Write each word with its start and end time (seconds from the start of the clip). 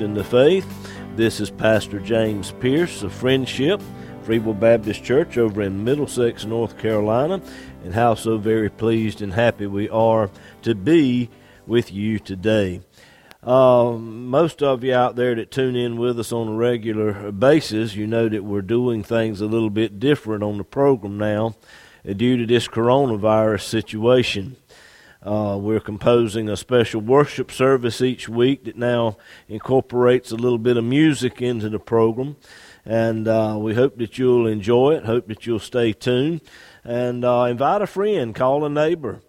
In 0.00 0.14
the 0.14 0.24
Faith. 0.24 0.66
This 1.16 1.38
is 1.38 1.50
Pastor 1.50 2.00
James 2.00 2.52
Pierce 2.60 3.02
of 3.02 3.12
Friendship, 3.12 3.82
Free 4.22 4.38
Will 4.38 4.54
Baptist 4.54 5.04
Church 5.04 5.36
over 5.36 5.60
in 5.60 5.84
Middlesex, 5.84 6.46
North 6.46 6.78
Carolina, 6.78 7.42
and 7.84 7.92
how 7.92 8.14
so 8.14 8.38
very 8.38 8.70
pleased 8.70 9.20
and 9.20 9.34
happy 9.34 9.66
we 9.66 9.90
are 9.90 10.30
to 10.62 10.74
be 10.74 11.28
with 11.66 11.92
you 11.92 12.18
today. 12.18 12.80
Uh, 13.42 13.92
most 13.92 14.62
of 14.62 14.82
you 14.82 14.94
out 14.94 15.16
there 15.16 15.34
that 15.34 15.50
tune 15.50 15.76
in 15.76 15.96
with 15.96 16.18
us 16.18 16.32
on 16.32 16.48
a 16.48 16.54
regular 16.54 17.30
basis, 17.30 17.94
you 17.94 18.06
know 18.06 18.28
that 18.28 18.44
we're 18.44 18.62
doing 18.62 19.02
things 19.02 19.40
a 19.40 19.46
little 19.46 19.70
bit 19.70 20.00
different 20.00 20.42
on 20.42 20.58
the 20.58 20.64
program 20.64 21.18
now 21.18 21.54
due 22.04 22.36
to 22.36 22.46
this 22.46 22.66
coronavirus 22.66 23.62
situation. 23.62 24.56
Uh, 25.24 25.56
we're 25.60 25.80
composing 25.80 26.48
a 26.48 26.56
special 26.56 27.00
worship 27.00 27.52
service 27.52 28.00
each 28.00 28.28
week 28.28 28.64
that 28.64 28.76
now 28.76 29.16
incorporates 29.48 30.32
a 30.32 30.36
little 30.36 30.58
bit 30.58 30.76
of 30.76 30.82
music 30.84 31.40
into 31.40 31.68
the 31.68 31.78
program. 31.78 32.36
And 32.84 33.28
uh, 33.28 33.56
we 33.60 33.74
hope 33.74 33.98
that 33.98 34.18
you'll 34.18 34.48
enjoy 34.48 34.96
it, 34.96 35.04
hope 35.04 35.28
that 35.28 35.46
you'll 35.46 35.60
stay 35.60 35.92
tuned. 35.92 36.40
And 36.82 37.24
uh, 37.24 37.46
invite 37.48 37.82
a 37.82 37.86
friend, 37.86 38.34
call 38.34 38.64
a 38.64 38.68
neighbor. 38.68 39.20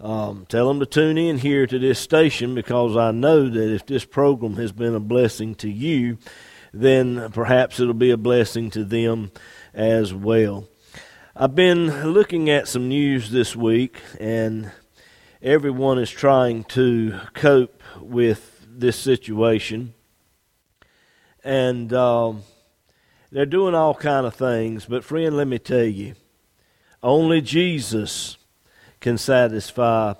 Um, 0.00 0.46
tell 0.48 0.68
them 0.68 0.78
to 0.78 0.86
tune 0.86 1.18
in 1.18 1.38
here 1.38 1.66
to 1.66 1.78
this 1.78 1.98
station 1.98 2.54
because 2.54 2.96
I 2.96 3.10
know 3.10 3.48
that 3.48 3.74
if 3.74 3.86
this 3.86 4.04
program 4.04 4.54
has 4.54 4.70
been 4.70 4.94
a 4.94 5.00
blessing 5.00 5.56
to 5.56 5.68
you, 5.70 6.18
then 6.72 7.30
perhaps 7.32 7.80
it'll 7.80 7.94
be 7.94 8.10
a 8.10 8.16
blessing 8.16 8.70
to 8.70 8.84
them 8.84 9.32
as 9.74 10.14
well. 10.14 10.68
I've 11.34 11.54
been 11.54 12.12
looking 12.12 12.50
at 12.50 12.68
some 12.68 12.88
news 12.88 13.30
this 13.30 13.56
week, 13.56 14.00
and 14.20 14.70
everyone 15.42 15.98
is 15.98 16.10
trying 16.10 16.62
to 16.62 17.18
cope 17.34 17.82
with 18.00 18.64
this 18.68 18.96
situation, 18.96 19.92
and 21.42 21.92
um, 21.92 22.42
they're 23.32 23.44
doing 23.44 23.74
all 23.74 23.94
kind 23.94 24.24
of 24.24 24.36
things. 24.36 24.84
But 24.84 25.02
friend, 25.02 25.36
let 25.36 25.48
me 25.48 25.58
tell 25.58 25.82
you, 25.84 26.14
only 27.02 27.40
Jesus 27.40 28.36
can 29.00 29.18
satisfy 29.18 30.14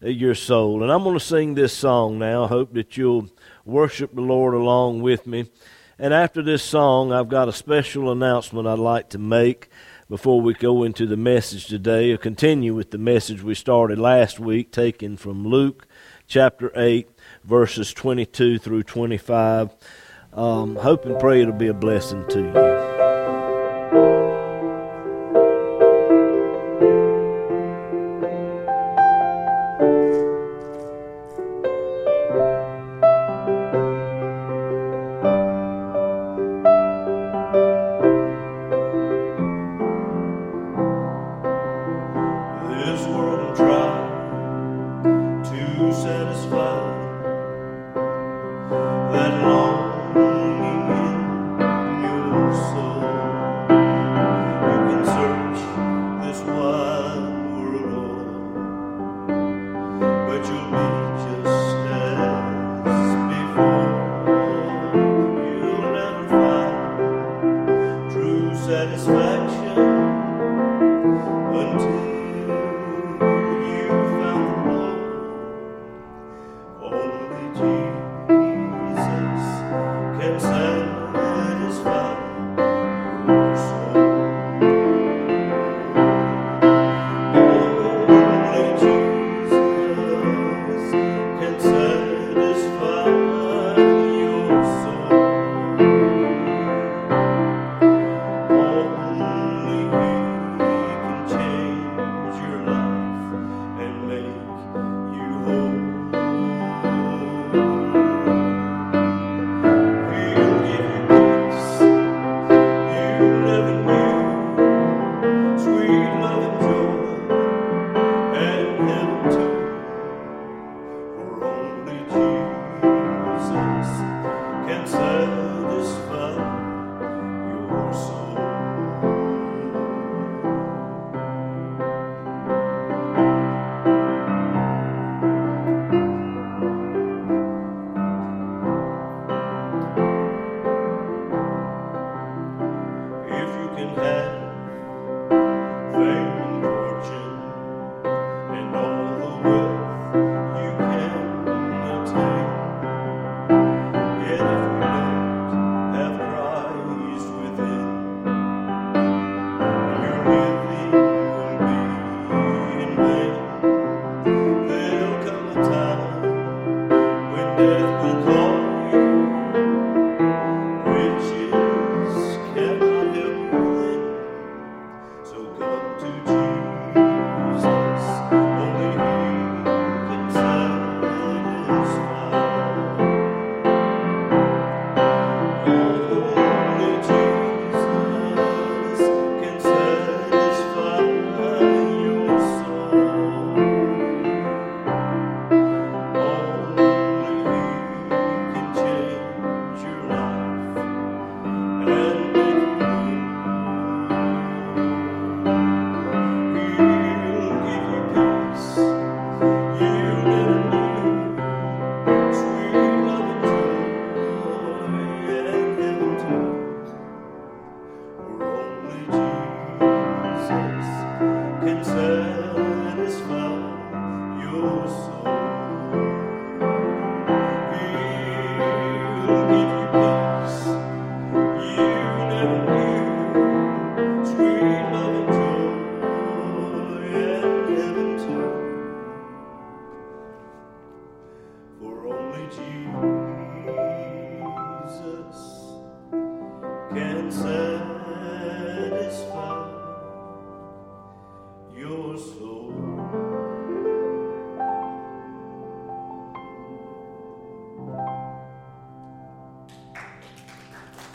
your 0.00 0.34
soul. 0.34 0.82
And 0.82 0.90
I'm 0.90 1.02
going 1.02 1.18
to 1.18 1.24
sing 1.24 1.54
this 1.54 1.74
song 1.74 2.18
now. 2.18 2.44
I 2.44 2.48
hope 2.48 2.72
that 2.72 2.96
you'll 2.96 3.28
worship 3.66 4.14
the 4.14 4.22
Lord 4.22 4.54
along 4.54 5.02
with 5.02 5.26
me. 5.26 5.50
And 5.98 6.14
after 6.14 6.42
this 6.42 6.62
song, 6.62 7.12
I've 7.12 7.28
got 7.28 7.48
a 7.48 7.52
special 7.52 8.10
announcement 8.10 8.66
I'd 8.66 8.78
like 8.78 9.10
to 9.10 9.18
make 9.18 9.68
before 10.12 10.42
we 10.42 10.52
go 10.52 10.82
into 10.82 11.06
the 11.06 11.16
message 11.16 11.68
today, 11.68 12.12
I'll 12.12 12.18
continue 12.18 12.74
with 12.74 12.90
the 12.90 12.98
message 12.98 13.42
we 13.42 13.54
started 13.54 13.98
last 13.98 14.38
week, 14.38 14.70
taken 14.70 15.16
from 15.16 15.48
Luke 15.48 15.86
chapter 16.26 16.70
8, 16.76 17.08
verses 17.44 17.94
22 17.94 18.58
through 18.58 18.82
25. 18.82 19.70
Um, 20.34 20.76
hope 20.76 21.06
and 21.06 21.18
pray 21.18 21.40
it'll 21.40 21.54
be 21.54 21.68
a 21.68 21.72
blessing 21.72 22.28
to 22.28 22.40
you. 22.40 22.91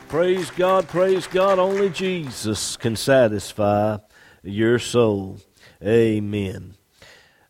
Praise 0.10 0.50
God, 0.52 0.88
praise 0.88 1.28
God. 1.28 1.60
Only 1.60 1.90
Jesus 1.90 2.78
can 2.78 2.96
satisfy 2.96 3.98
your 4.42 4.80
soul. 4.80 5.40
Amen. 5.84 6.76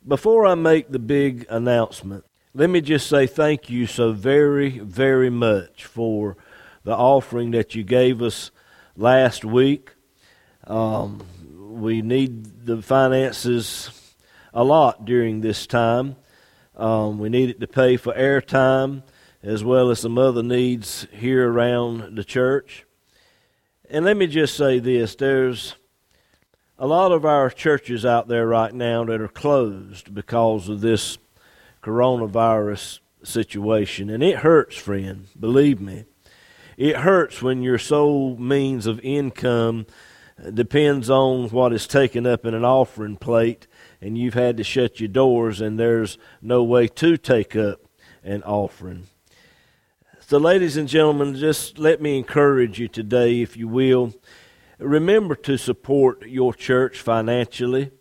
Before 0.06 0.44
I 0.48 0.56
make 0.56 0.90
the 0.90 0.98
big 0.98 1.46
announcement, 1.52 2.26
let 2.56 2.72
me 2.72 2.82
just 2.82 3.08
say 3.08 3.28
thank 3.28 3.70
you 3.70 3.86
so 3.86 4.12
very, 4.12 4.80
very 4.80 5.30
much 5.30 5.86
for 5.86 6.36
the 6.84 6.96
offering 6.96 7.52
that 7.52 7.76
you 7.76 7.84
gave 7.84 8.24
us 8.24 8.50
last 8.96 9.46
week. 9.46 9.92
Um, 10.66 11.22
we 11.56 12.02
need 12.02 12.66
the 12.66 12.82
finances 12.82 13.92
a 14.52 14.64
lot 14.64 15.06
during 15.06 15.42
this 15.42 15.68
time. 15.68 16.16
Um, 16.76 17.20
we 17.20 17.30
need 17.30 17.52
it 17.52 17.60
to 17.60 17.68
pay 17.68 17.98
for 17.98 18.14
airtime 18.14 19.04
as 19.44 19.64
well 19.64 19.90
as 19.90 20.00
some 20.00 20.18
other 20.18 20.44
needs 20.44 21.08
here 21.12 21.52
around 21.52 22.16
the 22.16 22.24
church. 22.24 22.86
And 23.90 24.06
let 24.06 24.18
me 24.18 24.28
just 24.28 24.56
say 24.56 24.80
this 24.80 25.16
there's 25.16 25.76
a 26.78 26.88
lot 26.88 27.12
of 27.12 27.26
our 27.26 27.50
churches 27.50 28.06
out 28.06 28.28
there 28.28 28.48
right 28.48 28.74
now 28.74 29.04
that 29.06 29.22
are 29.22 29.28
closed 29.28 30.14
because 30.14 30.70
of 30.70 30.82
this 30.82 31.18
coronavirus 31.82 33.00
situation. 33.24 34.10
And 34.10 34.22
it 34.22 34.38
hurts, 34.38 34.76
friend, 34.76 35.28
believe 35.40 35.80
me. 35.80 36.06
It 36.76 36.98
hurts 36.98 37.42
when 37.42 37.64
your 37.64 37.80
sole 37.80 38.38
means 38.38 38.86
of 38.86 39.00
income 39.00 39.88
depends 40.54 41.10
on 41.10 41.50
what 41.50 41.74
is 41.74 41.88
taken 41.88 42.28
up 42.28 42.46
in 42.46 42.54
an 42.54 42.64
offering 42.64 43.18
plate 43.18 43.66
and 44.00 44.18
you've 44.18 44.36
had 44.36 44.58
to 44.58 44.64
shut 44.64 45.00
your 45.00 45.08
doors 45.08 45.60
and 45.60 45.80
there's 45.80 46.20
no 46.42 46.64
way 46.64 46.88
to 46.88 47.18
take 47.18 47.56
up 47.56 47.82
an 48.24 48.44
offering. 48.44 49.08
So, 50.30 50.38
ladies 50.38 50.76
and 50.76 50.90
gentlemen, 50.90 51.36
just 51.36 51.80
let 51.80 52.02
me 52.02 52.18
encourage 52.18 52.80
you 52.80 52.90
today, 52.90 53.40
if 53.40 53.56
you 53.56 53.70
will. 53.70 54.14
Remember 54.78 55.36
to 55.36 55.56
support 55.56 56.28
your 56.28 56.54
church 56.54 57.00
financially 57.00 57.92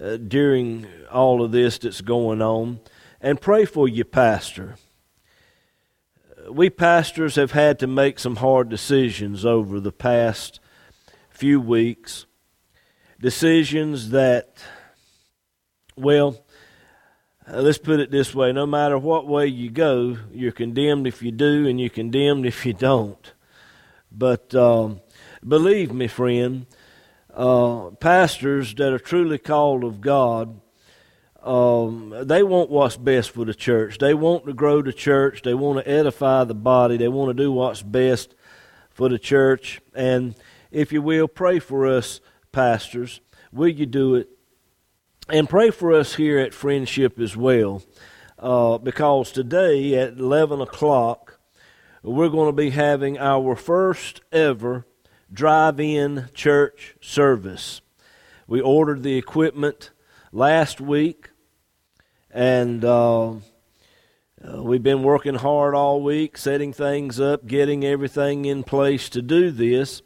uh, 0.00 0.16
during 0.18 0.86
all 1.10 1.42
of 1.42 1.50
this 1.50 1.78
that's 1.78 2.02
going 2.02 2.40
on, 2.40 2.78
and 3.20 3.40
pray 3.40 3.64
for 3.64 3.88
your 3.88 4.04
pastor. 4.04 4.76
We 6.48 6.70
pastors 6.70 7.34
have 7.34 7.50
had 7.50 7.80
to 7.80 7.88
make 7.88 8.20
some 8.20 8.36
hard 8.36 8.68
decisions 8.68 9.44
over 9.44 9.80
the 9.80 9.90
past 9.90 10.60
few 11.30 11.60
weeks. 11.60 12.26
Decisions 13.20 14.10
that, 14.10 14.58
well, 15.96 16.45
uh, 17.48 17.60
let's 17.60 17.78
put 17.78 18.00
it 18.00 18.10
this 18.10 18.34
way 18.34 18.52
no 18.52 18.66
matter 18.66 18.98
what 18.98 19.26
way 19.26 19.46
you 19.46 19.70
go, 19.70 20.16
you're 20.32 20.52
condemned 20.52 21.06
if 21.06 21.22
you 21.22 21.30
do, 21.30 21.66
and 21.66 21.80
you're 21.80 21.88
condemned 21.90 22.46
if 22.46 22.66
you 22.66 22.72
don't. 22.72 23.32
But 24.10 24.54
um, 24.54 25.00
believe 25.46 25.92
me, 25.92 26.08
friend, 26.08 26.66
uh, 27.32 27.90
pastors 28.00 28.74
that 28.76 28.92
are 28.92 28.98
truly 28.98 29.38
called 29.38 29.84
of 29.84 30.00
God, 30.00 30.60
um, 31.42 32.12
they 32.24 32.42
want 32.42 32.70
what's 32.70 32.96
best 32.96 33.30
for 33.30 33.44
the 33.44 33.54
church. 33.54 33.98
They 33.98 34.14
want 34.14 34.46
to 34.46 34.52
grow 34.52 34.82
the 34.82 34.92
church. 34.92 35.42
They 35.42 35.54
want 35.54 35.78
to 35.78 35.88
edify 35.88 36.42
the 36.44 36.54
body. 36.54 36.96
They 36.96 37.08
want 37.08 37.28
to 37.28 37.42
do 37.42 37.52
what's 37.52 37.82
best 37.82 38.34
for 38.90 39.08
the 39.08 39.18
church. 39.18 39.80
And 39.94 40.34
if 40.72 40.92
you 40.92 41.00
will, 41.00 41.28
pray 41.28 41.60
for 41.60 41.86
us, 41.86 42.20
pastors. 42.50 43.20
Will 43.52 43.68
you 43.68 43.86
do 43.86 44.16
it? 44.16 44.35
And 45.28 45.48
pray 45.48 45.70
for 45.70 45.92
us 45.92 46.14
here 46.14 46.38
at 46.38 46.54
Friendship 46.54 47.18
as 47.18 47.36
well, 47.36 47.82
uh, 48.38 48.78
because 48.78 49.32
today 49.32 49.96
at 49.96 50.18
11 50.18 50.60
o'clock, 50.60 51.40
we're 52.04 52.28
going 52.28 52.46
to 52.46 52.52
be 52.56 52.70
having 52.70 53.18
our 53.18 53.56
first 53.56 54.20
ever 54.30 54.86
drive 55.32 55.80
in 55.80 56.28
church 56.32 56.94
service. 57.00 57.80
We 58.46 58.60
ordered 58.60 59.02
the 59.02 59.18
equipment 59.18 59.90
last 60.30 60.80
week, 60.80 61.30
and 62.30 62.84
uh, 62.84 63.30
uh, 63.30 63.38
we've 64.62 64.84
been 64.84 65.02
working 65.02 65.34
hard 65.34 65.74
all 65.74 66.02
week, 66.02 66.38
setting 66.38 66.72
things 66.72 67.18
up, 67.18 67.48
getting 67.48 67.84
everything 67.84 68.44
in 68.44 68.62
place 68.62 69.08
to 69.08 69.22
do 69.22 69.50
this. 69.50 70.02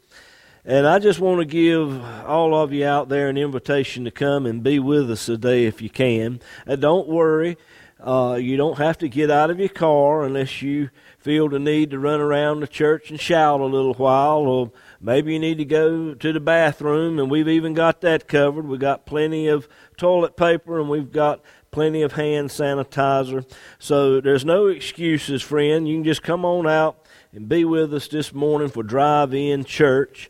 And 0.63 0.85
I 0.85 0.99
just 0.99 1.19
want 1.19 1.39
to 1.39 1.45
give 1.45 2.03
all 2.23 2.53
of 2.53 2.71
you 2.71 2.85
out 2.85 3.09
there 3.09 3.29
an 3.29 3.37
invitation 3.37 4.05
to 4.05 4.11
come 4.11 4.45
and 4.45 4.61
be 4.61 4.77
with 4.77 5.09
us 5.09 5.25
today 5.25 5.65
if 5.65 5.81
you 5.81 5.89
can. 5.89 6.39
And 6.67 6.79
don't 6.79 7.07
worry, 7.07 7.57
uh, 7.99 8.37
you 8.39 8.57
don't 8.57 8.77
have 8.77 8.99
to 8.99 9.09
get 9.09 9.31
out 9.31 9.49
of 9.49 9.59
your 9.59 9.69
car 9.69 10.23
unless 10.23 10.61
you 10.61 10.91
feel 11.17 11.49
the 11.49 11.57
need 11.57 11.89
to 11.91 11.99
run 11.99 12.19
around 12.19 12.59
the 12.59 12.67
church 12.67 13.09
and 13.09 13.19
shout 13.19 13.59
a 13.59 13.65
little 13.65 13.95
while, 13.95 14.41
or 14.41 14.71
maybe 14.99 15.33
you 15.33 15.39
need 15.39 15.57
to 15.57 15.65
go 15.65 16.13
to 16.13 16.33
the 16.33 16.39
bathroom, 16.39 17.17
and 17.17 17.31
we've 17.31 17.47
even 17.47 17.73
got 17.73 18.01
that 18.01 18.27
covered. 18.27 18.67
We've 18.67 18.79
got 18.79 19.07
plenty 19.07 19.47
of 19.47 19.67
toilet 19.97 20.37
paper, 20.37 20.79
and 20.79 20.89
we've 20.89 21.11
got 21.11 21.41
plenty 21.71 22.03
of 22.03 22.13
hand 22.13 22.49
sanitizer. 22.49 23.49
So 23.79 24.21
there's 24.21 24.45
no 24.45 24.67
excuses, 24.67 25.41
friend. 25.41 25.87
You 25.87 25.95
can 25.95 26.03
just 26.03 26.23
come 26.23 26.45
on 26.45 26.67
out 26.67 27.00
and 27.33 27.47
be 27.47 27.63
with 27.63 27.93
us 27.93 28.09
this 28.09 28.33
morning 28.33 28.67
for 28.67 28.83
Drive 28.83 29.33
In 29.33 29.63
Church. 29.63 30.29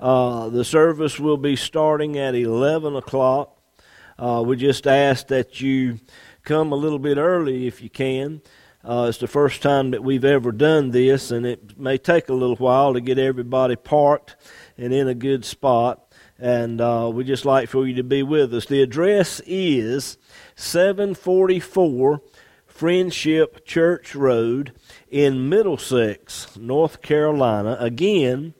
Uh, 0.00 0.48
the 0.48 0.64
service 0.64 1.20
will 1.20 1.36
be 1.36 1.54
starting 1.54 2.18
at 2.18 2.34
11 2.34 2.96
o'clock. 2.96 3.56
Uh, 4.18 4.42
we 4.44 4.56
just 4.56 4.86
ask 4.86 5.28
that 5.28 5.60
you 5.60 6.00
come 6.42 6.72
a 6.72 6.76
little 6.76 6.98
bit 6.98 7.18
early 7.18 7.68
if 7.68 7.80
you 7.82 7.88
can. 7.88 8.42
Uh, 8.82 9.06
it's 9.08 9.18
the 9.18 9.28
first 9.28 9.62
time 9.62 9.92
that 9.92 10.02
we've 10.02 10.24
ever 10.24 10.50
done 10.50 10.90
this, 10.90 11.30
and 11.30 11.46
it 11.46 11.78
may 11.78 11.96
take 11.96 12.28
a 12.28 12.34
little 12.34 12.56
while 12.56 12.94
to 12.94 13.00
get 13.00 13.18
everybody 13.18 13.76
parked 13.76 14.34
and 14.76 14.92
in 14.92 15.06
a 15.06 15.14
good 15.14 15.44
spot. 15.44 16.12
And 16.38 16.80
uh, 16.80 17.10
we 17.12 17.22
just 17.22 17.44
like 17.44 17.68
for 17.68 17.86
you 17.86 17.94
to 17.94 18.02
be 18.02 18.22
with 18.22 18.52
us. 18.54 18.66
The 18.66 18.82
address 18.82 19.40
is 19.46 20.18
744 20.56 22.22
Friendship 22.66 23.66
Church 23.66 24.14
Road 24.16 24.72
in 25.10 25.48
Middlesex, 25.48 26.56
North 26.56 27.02
Carolina. 27.02 27.76
Again, 27.80 28.54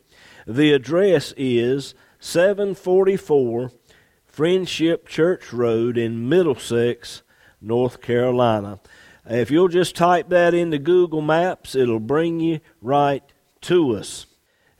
the 0.47 0.73
address 0.73 1.33
is 1.37 1.95
744 2.19 3.71
Friendship 4.27 5.07
Church 5.07 5.53
Road 5.53 5.97
in 5.97 6.29
Middlesex, 6.29 7.23
North 7.61 8.01
Carolina. 8.01 8.81
If 9.29 9.51
you'll 9.51 9.69
just 9.69 9.95
type 9.95 10.29
that 10.31 10.55
into 10.55 10.79
Google 10.79 11.21
Maps, 11.21 11.75
it'll 11.75 12.01
bring 12.01 12.41
you 12.41 12.61
right 12.81 13.23
to 13.63 13.97
us. 13.97 14.27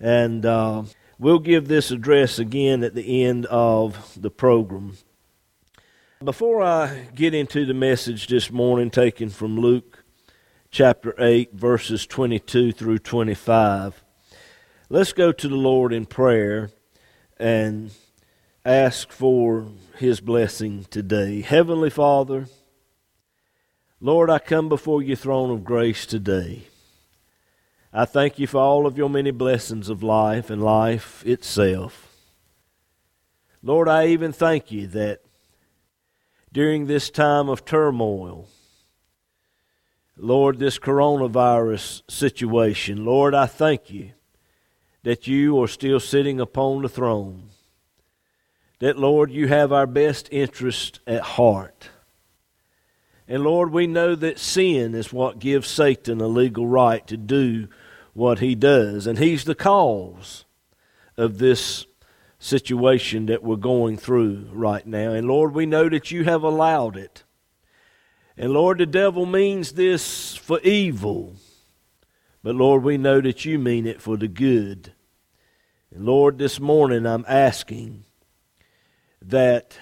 And 0.01 0.45
uh, 0.47 0.85
we'll 1.19 1.39
give 1.39 1.69
this 1.69 1.91
address 1.91 2.39
again 2.39 2.83
at 2.83 2.95
the 2.95 3.25
end 3.25 3.47
of 3.47 4.17
the 4.21 4.31
program. 4.31 4.97
Before 6.25 6.63
I 6.63 7.09
get 7.15 7.35
into 7.35 7.65
the 7.65 7.75
message 7.75 8.27
this 8.29 8.51
morning, 8.51 8.91
taken 8.91 9.31
from 9.31 9.59
Luke 9.59 10.00
chapter 10.71 11.15
8, 11.19 11.53
verses 11.53 12.07
22 12.07 12.71
through 12.71 12.99
25. 12.99 14.05
Let's 14.89 15.13
go 15.13 15.33
to 15.33 15.49
the 15.49 15.57
Lord 15.57 15.93
in 15.93 16.07
prayer 16.07 16.71
and 17.39 17.91
ask 18.65 19.11
for 19.11 19.67
His 19.97 20.21
blessing 20.21 20.87
today. 20.89 21.41
Heavenly 21.41 21.91
Father, 21.91 22.47
Lord, 24.01 24.31
I 24.31 24.39
come 24.39 24.69
before 24.69 25.03
your 25.03 25.17
throne 25.17 25.51
of 25.51 25.65
grace 25.65 26.07
today. 26.07 26.69
I 27.93 28.05
thank 28.05 28.39
you 28.39 28.47
for 28.47 28.61
all 28.61 28.87
of 28.87 28.97
your 28.97 29.11
many 29.11 29.33
blessings 29.33 29.89
of 29.89 30.05
life 30.05 30.51
and 30.51 30.63
life 30.63 31.27
itself. 31.27 32.15
Lord, 33.61 33.89
I 33.89 34.07
even 34.07 34.33
thank 34.33 34.71
you 34.71 34.87
that 34.89 35.23
during 36.53 36.87
this 36.87 37.11
time 37.11 37.49
of 37.49 37.65
turmoil, 37.65 38.49
Lord, 40.23 40.59
this 40.59 40.79
coronavirus 40.79 42.03
situation, 42.09 43.05
Lord, 43.05 43.35
I 43.35 43.47
thank 43.47 43.91
you 43.91 44.13
that 45.03 45.27
you 45.27 45.61
are 45.63 45.69
still 45.69 45.99
sitting 45.99 46.41
upon 46.41 46.83
the 46.83 46.89
throne. 46.89 47.51
That, 48.81 48.99
Lord, 48.99 49.31
you 49.31 49.49
have 49.49 49.73
our 49.73 49.87
best 49.87 50.29
interest 50.31 51.01
at 51.07 51.23
heart. 51.23 51.89
And 53.27 53.45
Lord, 53.45 53.73
we 53.73 53.87
know 53.87 54.15
that 54.15 54.39
sin 54.39 54.95
is 54.95 55.13
what 55.13 55.39
gives 55.39 55.69
Satan 55.69 56.21
a 56.21 56.27
legal 56.27 56.67
right 56.67 57.07
to 57.07 57.17
do 57.17 57.69
what 58.13 58.41
he 58.41 58.55
does. 58.55 59.07
And 59.07 59.19
he's 59.19 59.45
the 59.45 59.55
cause 59.55 60.45
of 61.17 61.39
this 61.39 61.87
situation 62.39 63.27
that 63.27 63.43
we're 63.43 63.57
going 63.57 63.97
through 63.97 64.49
right 64.53 64.87
now. 64.87 65.13
And 65.13 65.29
Lord, 65.29 65.55
we 65.55 65.67
know 65.67 65.89
that 65.89 66.11
you 66.11 66.25
have 66.25 66.43
allowed 66.43 66.97
it. 66.97 67.25
And 68.37 68.53
Lord, 68.53 68.79
the 68.79 68.87
devil 68.87 69.27
means 69.27 69.73
this 69.73 70.37
for 70.37 70.61
evil. 70.61 71.35
But 72.43 72.55
Lord, 72.55 72.83
we 72.83 72.97
know 72.97 73.21
that 73.21 73.45
you 73.45 73.59
mean 73.59 73.87
it 73.87 74.01
for 74.01 74.17
the 74.17 74.29
good. 74.29 74.93
And 75.95 76.07
Lord, 76.07 76.39
this 76.39 76.59
morning 76.59 77.07
I'm 77.07 77.25
asking 77.29 78.05
that 79.23 79.77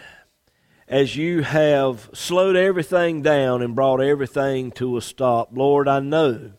as 0.88 1.16
you 1.16 1.42
have 1.42 2.08
slowed 2.14 2.56
everything 2.56 3.22
down 3.22 3.62
and 3.62 3.74
brought 3.74 4.00
everything 4.00 4.72
to 4.72 4.96
a 4.96 5.02
stop, 5.02 5.50
Lord, 5.52 5.86
I 5.86 6.00
know 6.00 6.52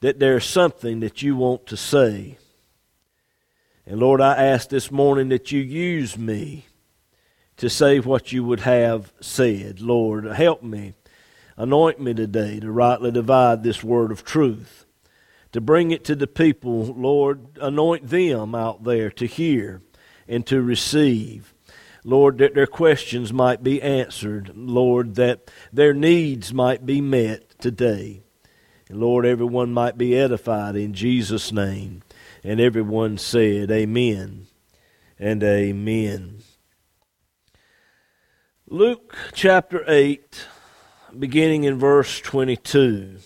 that 0.00 0.18
there's 0.18 0.44
something 0.44 1.00
that 1.00 1.22
you 1.22 1.34
want 1.34 1.66
to 1.66 1.76
say. 1.76 2.36
And 3.86 3.98
Lord, 3.98 4.20
I 4.20 4.36
ask 4.36 4.68
this 4.68 4.90
morning 4.90 5.30
that 5.30 5.50
you 5.50 5.60
use 5.60 6.18
me 6.18 6.66
to 7.56 7.70
say 7.70 7.98
what 7.98 8.32
you 8.32 8.44
would 8.44 8.60
have 8.60 9.12
said. 9.20 9.80
Lord, 9.80 10.26
help 10.26 10.62
me. 10.62 10.92
Anoint 11.58 12.00
me 12.00 12.14
today 12.14 12.60
to 12.60 12.70
rightly 12.70 13.10
divide 13.10 13.64
this 13.64 13.82
word 13.82 14.12
of 14.12 14.24
truth, 14.24 14.86
to 15.50 15.60
bring 15.60 15.90
it 15.90 16.04
to 16.04 16.14
the 16.14 16.28
people. 16.28 16.84
Lord, 16.84 17.58
anoint 17.60 18.08
them 18.08 18.54
out 18.54 18.84
there 18.84 19.10
to 19.10 19.26
hear 19.26 19.82
and 20.28 20.46
to 20.46 20.62
receive. 20.62 21.52
Lord, 22.04 22.38
that 22.38 22.54
their 22.54 22.68
questions 22.68 23.32
might 23.32 23.64
be 23.64 23.82
answered. 23.82 24.52
Lord, 24.54 25.16
that 25.16 25.50
their 25.72 25.92
needs 25.92 26.54
might 26.54 26.86
be 26.86 27.00
met 27.00 27.58
today. 27.58 28.22
And 28.88 29.00
Lord, 29.00 29.26
everyone 29.26 29.72
might 29.72 29.98
be 29.98 30.16
edified 30.16 30.76
in 30.76 30.94
Jesus' 30.94 31.50
name. 31.50 32.02
And 32.44 32.60
everyone 32.60 33.18
said, 33.18 33.72
Amen 33.72 34.46
and 35.18 35.42
Amen. 35.42 36.38
Luke 38.68 39.16
chapter 39.32 39.82
8, 39.88 40.46
beginning 41.16 41.64
in 41.64 41.78
verse 41.78 42.20
22. 42.20 43.18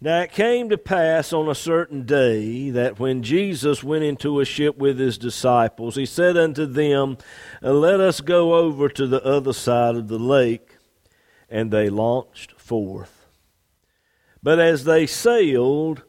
Now 0.00 0.20
it 0.20 0.32
came 0.32 0.68
to 0.68 0.78
pass 0.78 1.32
on 1.32 1.48
a 1.48 1.54
certain 1.54 2.04
day 2.04 2.70
that 2.70 2.98
when 2.98 3.22
Jesus 3.22 3.82
went 3.82 4.04
into 4.04 4.40
a 4.40 4.44
ship 4.44 4.76
with 4.76 4.98
his 4.98 5.16
disciples, 5.16 5.96
he 5.96 6.04
said 6.04 6.36
unto 6.36 6.66
them, 6.66 7.16
Let 7.62 8.00
us 8.00 8.20
go 8.20 8.54
over 8.54 8.88
to 8.90 9.06
the 9.06 9.24
other 9.24 9.52
side 9.52 9.96
of 9.96 10.08
the 10.08 10.18
lake. 10.18 10.76
And 11.48 11.70
they 11.70 11.88
launched 11.88 12.60
forth. 12.60 13.26
But 14.42 14.58
as 14.58 14.84
they 14.84 15.06
sailed, 15.06 16.02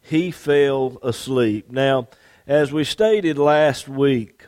he 0.00 0.30
fell 0.30 0.98
asleep. 1.02 1.70
Now, 1.70 2.08
as 2.46 2.72
we 2.72 2.84
stated 2.84 3.38
last 3.38 3.88
week, 3.88 4.46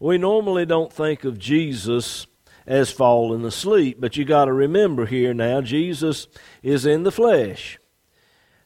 we 0.00 0.18
normally 0.18 0.66
don't 0.66 0.92
think 0.92 1.24
of 1.24 1.38
Jesus 1.38 2.26
as 2.66 2.90
falling 2.90 3.44
asleep. 3.44 3.98
But 4.00 4.16
you 4.16 4.24
got 4.24 4.46
to 4.46 4.52
remember 4.52 5.06
here 5.06 5.34
now, 5.34 5.60
Jesus 5.60 6.28
is 6.62 6.86
in 6.86 7.02
the 7.02 7.12
flesh. 7.12 7.78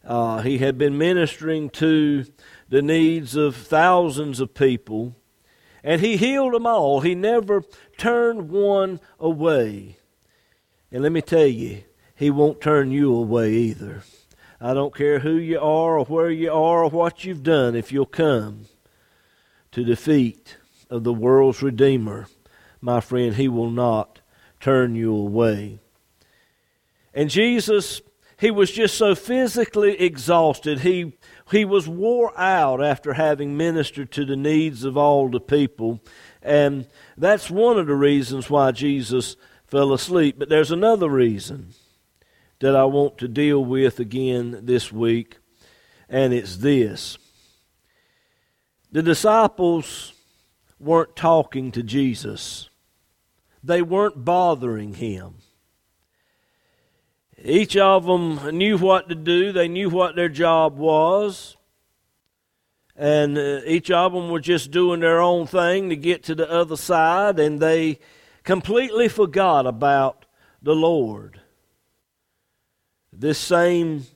Uh, 0.05 0.41
he 0.43 0.59
had 0.59 0.79
been 0.79 0.97
ministering 0.97 1.69
to 1.71 2.25
the 2.69 2.83
needs 2.83 3.35
of 3.35 3.57
thousands 3.57 4.39
of 4.39 4.55
people, 4.55 5.17
and 5.83 6.01
he 6.01 6.17
healed 6.17 6.55
them 6.55 6.67
all. 6.67 7.01
He 7.01 7.15
never 7.15 7.63
turned 7.97 8.49
one 8.51 9.01
away. 9.19 9.99
And 10.93 11.03
let 11.03 11.13
me 11.13 11.23
tell 11.23 11.47
you, 11.47 11.83
he 12.15 12.31
won't 12.31 12.61
turn 12.61 12.93
you 12.93 13.15
away 13.15 13.53
either. 13.53 14.03
I 14.61 14.75
don't 14.75 14.95
care 14.95 15.19
who 15.19 15.37
you 15.37 15.59
are 15.59 15.99
or 15.99 16.05
where 16.05 16.31
you 16.31 16.51
are 16.51 16.85
or 16.85 16.91
what 16.91 17.25
you've 17.25 17.43
done, 17.43 17.75
if 17.75 17.93
you'll 17.93 18.07
come 18.07 18.67
to 19.73 19.85
the 19.85 19.97
feet 19.97 20.57
of 20.89 21.05
the 21.05 21.13
world's 21.13 21.63
Redeemer 21.63 22.27
my 22.87 23.01
friend, 23.01 23.35
He 23.35 23.49
will 23.49 23.71
not 23.71 24.21
turn 24.61 24.95
you 24.95 25.13
away. 25.13 25.81
And 27.13 27.29
Jesus, 27.29 28.01
He 28.39 28.51
was 28.51 28.71
just 28.71 28.97
so 28.97 29.17
physically 29.17 30.01
exhausted. 30.01 30.81
He, 30.81 31.19
he 31.51 31.65
was 31.65 31.89
wore 31.89 32.33
out 32.39 32.83
after 32.83 33.15
having 33.15 33.57
ministered 33.57 34.13
to 34.13 34.25
the 34.25 34.37
needs 34.37 34.85
of 34.85 34.97
all 34.97 35.29
the 35.29 35.41
people. 35.41 36.01
And 36.41 36.87
that's 37.19 37.51
one 37.51 37.77
of 37.77 37.89
the 37.89 37.95
reasons 37.95 38.49
why 38.49 38.71
Jesus 38.71 39.35
fell 39.67 39.93
asleep. 39.93 40.37
But 40.39 40.49
there's 40.49 40.71
another 40.71 41.09
reason 41.09 41.75
that 42.61 42.77
I 42.77 42.85
want 42.85 43.19
to 43.19 43.27
deal 43.27 43.65
with 43.65 43.99
again 43.99 44.61
this 44.63 44.93
week, 44.93 45.39
and 46.09 46.33
it's 46.33 46.59
this. 46.59 47.19
The 48.93 49.03
disciples 49.03 50.13
weren't 50.79 51.17
talking 51.17 51.73
to 51.73 51.83
Jesus, 51.83 52.69
they 53.67 53.83
weren't 53.83 54.25
bothering 54.25 54.95
him. 54.95 55.35
Each 57.43 57.77
of 57.77 58.07
them 58.07 58.57
knew 58.57 58.79
what 58.79 59.09
to 59.09 59.15
do, 59.15 59.53
they 59.53 59.69
knew 59.69 59.91
what 59.91 60.17
their 60.17 60.29
job 60.29 60.77
was. 60.79 61.57
And 62.97 63.37
uh, 63.37 63.61
each 63.67 63.91
of 63.91 64.13
them 64.13 64.31
were 64.31 64.41
just 64.41 64.71
doing 64.71 65.01
their 65.01 65.21
own 65.21 65.47
thing 65.47 65.91
to 65.91 65.97
get 65.97 66.23
to 66.25 66.35
the 66.35 66.51
other 66.51 66.77
side, 66.77 67.39
and 67.39 67.61
they 67.61 67.99
completely 68.43 69.09
forgot 69.09 69.67
about 69.67 70.25
the 70.63 70.75
Lord. 70.75 71.41
This 73.13 73.39
same 73.39 74.07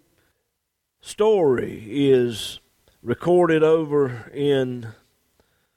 story 1.03 1.85
is 1.91 2.61
recorded 3.03 3.63
over 3.63 4.31
in 4.33 4.89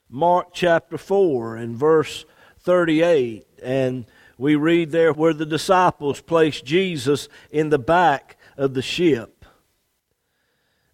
Mark 0.10 0.54
chapter 0.54 0.98
4 0.98 1.58
and 1.58 1.76
verse 1.76 2.26
38. 2.60 3.46
And 3.64 4.06
we 4.38 4.56
read 4.56 4.92
there 4.92 5.14
where 5.14 5.34
the 5.34 5.46
disciples 5.46 6.22
placed 6.22 6.66
Jesus 6.66 7.30
in 7.52 7.70
the 7.70 7.80
back 7.80 8.38
of 8.58 8.74
the 8.74 8.82
ship. 8.82 9.46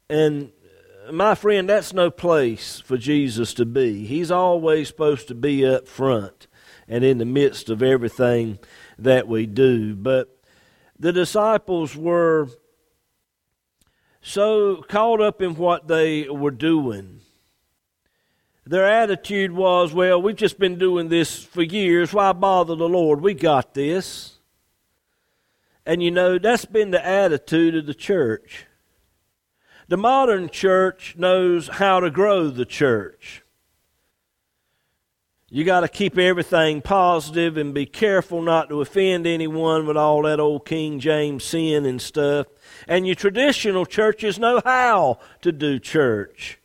And 0.10 0.52
uh, 1.08 1.12
my 1.12 1.36
friend, 1.36 1.70
that's 1.70 1.94
no 1.94 2.10
place 2.12 2.80
for 2.80 2.98
Jesus 2.98 3.54
to 3.56 3.66
be. 3.66 4.06
He's 4.06 4.32
always 4.32 4.88
supposed 4.88 5.28
to 5.30 5.36
be 5.36 5.66
up 5.66 5.88
front 5.88 6.48
and 6.88 7.04
in 7.04 7.18
the 7.18 7.26
midst 7.26 7.70
of 7.70 7.84
everything 7.84 8.60
that 8.98 9.28
we 9.28 9.46
do. 9.46 9.96
But 9.96 10.40
the 10.98 11.14
disciples 11.14 11.96
were 11.96 12.50
so 14.22 14.84
caught 14.88 15.22
up 15.22 15.42
in 15.42 15.56
what 15.56 15.88
they 15.88 16.28
were 16.28 16.52
doing 16.52 17.22
their 18.70 18.86
attitude 18.86 19.52
was, 19.52 19.96
well, 19.96 20.22
we've 20.22 20.36
just 20.36 20.60
been 20.60 20.78
doing 20.78 21.10
this 21.10 21.44
for 21.44 21.64
years. 21.64 22.14
Why 22.14 22.34
bother 22.34 22.76
the 22.76 22.88
Lord? 22.88 23.20
We 23.20 23.34
got 23.34 23.74
this. 23.74 24.38
And 25.88 26.04
you 26.04 26.12
know, 26.12 26.38
that's 26.38 26.66
been 26.66 26.92
the 26.92 27.04
attitude 27.04 27.76
of 27.76 27.88
the 27.88 27.96
church. 27.96 28.68
The 29.88 29.98
modern 29.98 30.50
church 30.50 31.16
knows 31.18 31.68
how 31.68 32.00
to 32.00 32.12
grow 32.12 32.50
the 32.50 32.64
church. 32.64 33.42
You 35.50 35.64
got 35.64 35.80
to 35.80 35.88
keep 35.88 36.16
everything 36.20 36.84
positive 36.84 37.58
and 37.58 37.74
be 37.74 37.88
careful 37.88 38.40
not 38.40 38.70
to 38.70 38.82
offend 38.82 39.26
anyone 39.26 39.88
with 39.88 39.98
all 39.98 40.22
that 40.22 40.40
old 40.40 40.68
King 40.68 41.00
James 41.00 41.44
sin 41.44 41.88
and 41.88 42.00
stuff. 42.00 42.46
And 42.88 43.08
your 43.08 43.16
traditional 43.16 43.88
churches 43.88 44.38
know 44.38 44.62
how 44.64 45.18
to 45.42 45.52
do 45.52 45.80
church. 45.80 46.59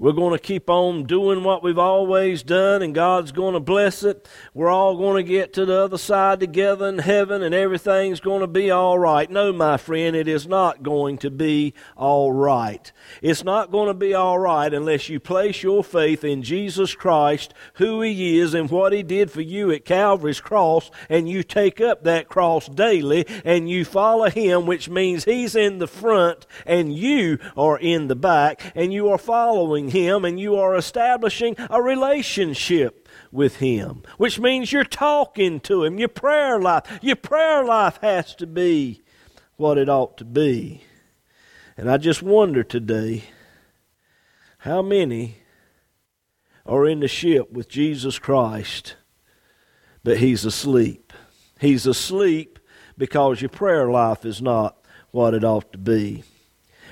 We're 0.00 0.12
going 0.12 0.32
to 0.32 0.38
keep 0.38 0.70
on 0.70 1.06
doing 1.06 1.42
what 1.42 1.64
we've 1.64 1.76
always 1.76 2.44
done, 2.44 2.82
and 2.82 2.94
God's 2.94 3.32
going 3.32 3.54
to 3.54 3.60
bless 3.60 4.04
it. 4.04 4.28
We're 4.54 4.70
all 4.70 4.96
going 4.96 5.16
to 5.16 5.28
get 5.28 5.52
to 5.54 5.66
the 5.66 5.74
other 5.74 5.98
side 5.98 6.38
together 6.38 6.86
in 6.86 6.98
heaven, 6.98 7.42
and 7.42 7.52
everything's 7.52 8.20
going 8.20 8.42
to 8.42 8.46
be 8.46 8.70
all 8.70 8.96
right. 8.96 9.28
No, 9.28 9.52
my 9.52 9.76
friend, 9.76 10.14
it 10.14 10.28
is 10.28 10.46
not 10.46 10.84
going 10.84 11.18
to 11.18 11.30
be 11.30 11.74
all 11.96 12.30
right. 12.30 12.92
It's 13.22 13.42
not 13.42 13.72
going 13.72 13.88
to 13.88 13.94
be 13.94 14.14
all 14.14 14.38
right 14.38 14.72
unless 14.72 15.08
you 15.08 15.18
place 15.18 15.64
your 15.64 15.82
faith 15.82 16.22
in 16.22 16.44
Jesus 16.44 16.94
Christ, 16.94 17.52
who 17.74 18.00
He 18.00 18.38
is, 18.38 18.54
and 18.54 18.70
what 18.70 18.92
He 18.92 19.02
did 19.02 19.32
for 19.32 19.40
you 19.40 19.72
at 19.72 19.84
Calvary's 19.84 20.40
cross, 20.40 20.92
and 21.08 21.28
you 21.28 21.42
take 21.42 21.80
up 21.80 22.04
that 22.04 22.28
cross 22.28 22.68
daily, 22.68 23.26
and 23.44 23.68
you 23.68 23.84
follow 23.84 24.30
Him, 24.30 24.64
which 24.64 24.88
means 24.88 25.24
He's 25.24 25.56
in 25.56 25.80
the 25.80 25.88
front, 25.88 26.46
and 26.64 26.94
you 26.94 27.40
are 27.56 27.76
in 27.76 28.06
the 28.06 28.14
back, 28.14 28.70
and 28.76 28.92
you 28.92 29.08
are 29.08 29.18
following 29.18 29.87
him 29.90 30.24
and 30.24 30.38
you 30.38 30.56
are 30.56 30.74
establishing 30.74 31.56
a 31.70 31.82
relationship 31.82 33.08
with 33.30 33.56
Him, 33.56 34.02
which 34.16 34.38
means 34.38 34.72
you're 34.72 34.84
talking 34.84 35.60
to 35.60 35.84
Him. 35.84 35.98
Your 35.98 36.08
prayer 36.08 36.58
life, 36.58 36.98
your 37.02 37.16
prayer 37.16 37.64
life 37.64 37.98
has 38.02 38.34
to 38.36 38.46
be 38.46 39.02
what 39.56 39.78
it 39.78 39.88
ought 39.88 40.16
to 40.18 40.24
be. 40.24 40.82
And 41.76 41.90
I 41.90 41.96
just 41.96 42.22
wonder 42.22 42.62
today 42.62 43.24
how 44.58 44.82
many 44.82 45.38
are 46.66 46.86
in 46.86 47.00
the 47.00 47.08
ship 47.08 47.52
with 47.52 47.68
Jesus 47.68 48.18
Christ, 48.18 48.96
but 50.02 50.18
He's 50.18 50.44
asleep. 50.44 51.12
He's 51.60 51.86
asleep 51.86 52.58
because 52.96 53.40
your 53.40 53.48
prayer 53.48 53.90
life 53.90 54.24
is 54.24 54.42
not 54.42 54.76
what 55.10 55.34
it 55.34 55.44
ought 55.44 55.72
to 55.72 55.78
be. 55.78 56.24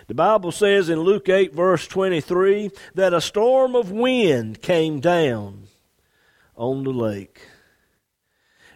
The 0.07 0.15
Bible 0.15 0.53
says 0.53 0.89
in 0.89 1.01
Luke 1.01 1.29
8, 1.29 1.53
verse 1.53 1.89
23, 1.89 2.71
that 2.95 3.13
a 3.13 3.21
storm 3.21 3.75
of 3.75 3.91
wind 3.91 4.63
came 4.63 5.01
down 5.01 5.67
on 6.55 6.85
the 6.85 6.93
lake. 6.93 7.41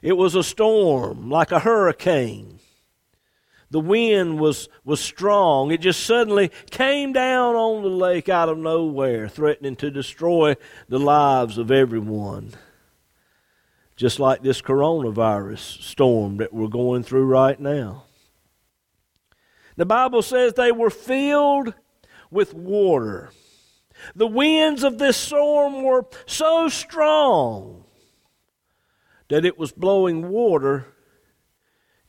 It 0.02 0.16
was 0.16 0.34
a 0.34 0.42
storm 0.42 1.30
like 1.30 1.52
a 1.52 1.60
hurricane. 1.60 2.58
the 3.70 3.78
wind 3.78 4.40
was, 4.40 4.68
was 4.84 5.00
strong. 5.00 5.70
It 5.70 5.80
just 5.80 6.04
suddenly 6.04 6.50
came 6.70 7.12
down 7.12 7.54
on 7.54 7.82
the 7.82 7.88
lake 7.88 8.28
out 8.28 8.48
of 8.48 8.58
nowhere, 8.58 9.28
threatening 9.28 9.76
to 9.76 9.92
destroy 9.92 10.56
the 10.88 10.98
lives 10.98 11.56
of 11.58 11.70
everyone. 11.70 12.54
Just 13.94 14.18
like 14.18 14.42
this 14.42 14.60
coronavirus 14.60 15.82
storm 15.82 16.38
that 16.38 16.52
we're 16.52 16.66
going 16.66 17.04
through 17.04 17.26
right 17.26 17.60
now. 17.60 18.04
The 19.80 19.86
Bible 19.86 20.20
says 20.20 20.52
they 20.52 20.72
were 20.72 20.90
filled 20.90 21.72
with 22.30 22.52
water. 22.52 23.30
The 24.14 24.26
winds 24.26 24.84
of 24.84 24.98
this 24.98 25.16
storm 25.16 25.82
were 25.82 26.04
so 26.26 26.68
strong 26.68 27.84
that 29.28 29.46
it 29.46 29.58
was 29.58 29.72
blowing 29.72 30.28
water 30.28 30.84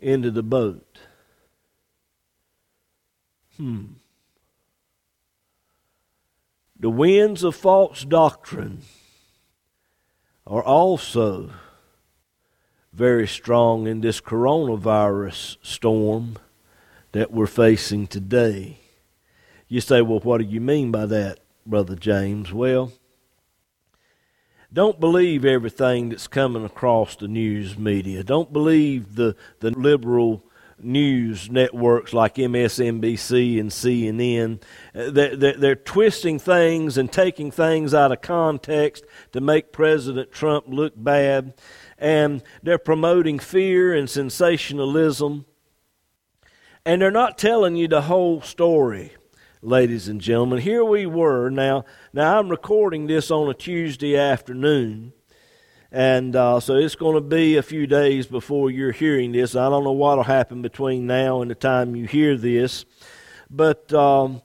into 0.01 0.32
the 0.32 0.44
boat. 0.44 1.00
Hmm. 3.56 3.86
The 6.78 6.90
winds 6.90 7.42
of 7.42 7.56
false 7.56 8.04
doctrine 8.04 8.82
are 10.46 10.62
also 10.62 11.51
very 12.92 13.30
strong 13.30 13.88
in 13.88 14.01
this 14.01 14.20
coronavirus 14.20 15.56
storm 15.62 16.36
that 17.12 17.32
we're 17.32 17.48
facing 17.48 18.08
today. 18.08 18.80
You 19.68 19.82
say, 19.82 20.01
well, 20.01 20.20
what 20.20 20.39
do 20.39 20.46
you 20.46 20.62
mean 20.62 20.91
by 20.91 21.06
that, 21.06 21.39
Brother 21.65 21.96
James? 21.96 22.51
Well, 22.51 22.91
don't 24.74 25.00
believe 25.00 25.44
everything 25.44 26.10
that's 26.10 26.27
coming 26.27 26.63
across 26.63 27.15
the 27.15 27.27
news 27.27 27.77
media. 27.77 28.24
Don't 28.24 28.53
believe 28.53 29.15
the, 29.15 29.36
the 29.60 29.72
liberal 29.72 30.44
news 30.84 31.50
networks 31.50 32.13
like 32.13 32.36
MSNBC 32.36 33.60
and 33.60 33.70
CNN. 33.70 34.62
Uh, 34.96 35.12
they're, 35.12 35.36
they're, 35.36 35.58
they're, 35.58 35.75
twisting 35.75 36.39
things 36.39 36.98
and 36.98 37.12
taking 37.12 37.51
things 37.51 37.94
out 37.94 38.12
of 38.12 38.22
context 38.22 39.06
to 39.32 39.41
make 39.41 39.72
President 39.72 40.32
Trump 40.32 40.65
look 40.68 40.94
bad. 40.96 41.53
And 41.98 42.41
they're 42.63 42.77
promoting 42.77 43.39
fear 43.39 43.94
and 43.94 44.10
sensationalism. 44.10 45.46
And 46.83 47.00
they're 47.00 47.11
not 47.11 47.37
telling 47.37 47.75
you 47.75 47.87
the 47.87 48.01
whole 48.01 48.41
story, 48.41 49.11
ladies 49.61 50.07
and 50.07 50.20
gentlemen. 50.20 50.59
Here 50.59 50.83
we 50.83 51.05
were. 51.05 51.51
Now, 51.51 51.85
now 52.11 52.39
I'm 52.39 52.50
recording 52.50 53.05
this 53.05 53.29
on 53.29 53.48
a 53.48 53.53
Tuesday 53.53 54.17
afternoon. 54.17 55.13
And 55.91 56.35
uh, 56.35 56.59
so 56.59 56.77
it's 56.77 56.96
going 56.96 57.13
to 57.13 57.22
be 57.22 57.57
a 57.57 57.61
few 57.61 57.85
days 57.85 58.25
before 58.25 58.72
you're 58.72 58.94
hearing 58.94 59.31
this. 59.31 59.55
I 59.55 59.70
don't 59.70 59.83
know 59.83 59.91
what 59.91 60.17
will 60.17 60.24
happen 60.24 60.63
between 60.63 61.05
now 61.05 61.44
and 61.44 61.51
the 61.51 61.55
time 61.55 61.96
you 61.96 62.07
hear 62.07 62.35
this. 62.35 62.85
But 63.48 63.94
um, 63.94 64.41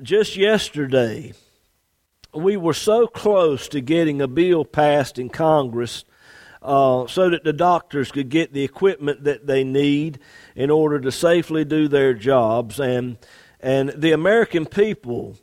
just 0.00 0.34
yesterday, 0.34 1.34
we 2.32 2.56
were 2.56 2.72
so 2.72 3.06
close 3.06 3.68
to 3.68 3.82
getting 3.82 4.22
a 4.22 4.28
bill 4.28 4.64
passed 4.64 5.18
in 5.18 5.28
Congress 5.28 6.04
uh, 6.66 7.06
so 7.06 7.30
that 7.30 7.44
the 7.44 7.52
doctors 7.52 8.10
could 8.10 8.28
get 8.28 8.52
the 8.52 8.64
equipment 8.64 9.22
that 9.22 9.46
they 9.46 9.62
need 9.62 10.18
in 10.56 10.68
order 10.68 10.98
to 10.98 11.12
safely 11.12 11.64
do 11.64 11.86
their 11.86 12.12
jobs. 12.12 12.80
And, 12.80 13.18
and 13.60 13.90
the 13.90 14.10
American 14.10 14.66
people, 14.66 15.36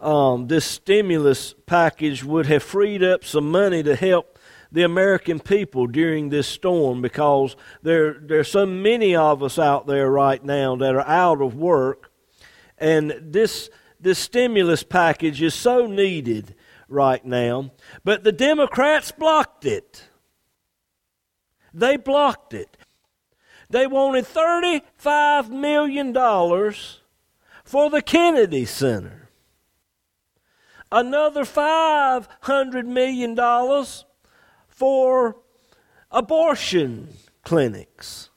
um, 0.00 0.46
this 0.46 0.64
stimulus 0.64 1.54
package 1.66 2.24
would 2.24 2.46
have 2.46 2.62
freed 2.62 3.02
up 3.02 3.24
some 3.24 3.50
money 3.50 3.82
to 3.82 3.94
help 3.94 4.38
the 4.72 4.84
American 4.84 5.38
people 5.38 5.86
during 5.86 6.30
this 6.30 6.48
storm 6.48 7.02
because 7.02 7.56
there, 7.82 8.14
there 8.14 8.40
are 8.40 8.44
so 8.44 8.64
many 8.64 9.14
of 9.14 9.42
us 9.42 9.58
out 9.58 9.86
there 9.86 10.10
right 10.10 10.42
now 10.42 10.76
that 10.76 10.94
are 10.94 11.06
out 11.06 11.42
of 11.42 11.54
work. 11.54 12.10
And 12.78 13.14
this, 13.20 13.68
this 14.00 14.18
stimulus 14.18 14.82
package 14.82 15.42
is 15.42 15.54
so 15.54 15.86
needed 15.86 16.54
right 16.88 17.24
now. 17.24 17.70
But 18.02 18.24
the 18.24 18.32
Democrats 18.32 19.12
blocked 19.12 19.66
it. 19.66 20.08
They 21.74 21.96
blocked 21.96 22.54
it. 22.54 22.76
They 23.68 23.88
wanted 23.88 24.24
$35 24.26 25.50
million 25.50 26.14
for 27.64 27.90
the 27.90 28.00
Kennedy 28.00 28.64
Center. 28.64 29.28
Another 30.92 31.42
$500 31.42 32.86
million 32.86 33.84
for 34.68 35.36
abortion 36.12 37.08
clinics. 37.42 38.30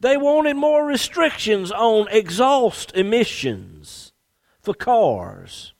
They 0.00 0.16
wanted 0.16 0.56
more 0.56 0.86
restrictions 0.86 1.70
on 1.70 2.08
exhaust 2.10 2.94
emissions 2.94 4.12
for 4.62 4.72
cars, 4.72 5.74